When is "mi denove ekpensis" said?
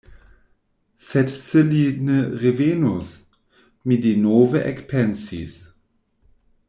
3.87-5.59